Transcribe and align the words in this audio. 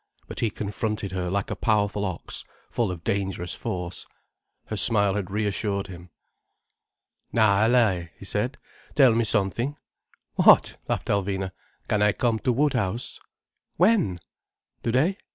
But 0.27 0.39
he 0.39 0.49
confronted 0.49 1.11
her 1.11 1.29
like 1.29 1.51
a 1.51 1.55
powerful 1.55 2.05
ox, 2.05 2.43
full 2.71 2.89
of 2.89 3.03
dangerous 3.03 3.53
force. 3.53 4.07
Her 4.65 4.75
smile 4.75 5.13
had 5.13 5.29
reassured 5.29 5.85
him. 5.85 6.09
"Na, 7.31 7.65
Allaye," 7.67 8.09
he 8.17 8.25
said, 8.25 8.57
"tell 8.95 9.13
me 9.13 9.23
something." 9.23 9.77
"What?" 10.37 10.77
laughed 10.89 11.09
Alvina. 11.09 11.51
"Can 11.87 12.01
I 12.01 12.13
come 12.13 12.39
to 12.39 12.51
Woodhouse?" 12.51 13.19
"When?" 13.77 14.17
"Today. 14.81 15.19